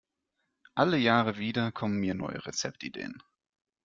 [0.73, 3.21] Alle Jahre wieder kommen mir neue Rezeptideen.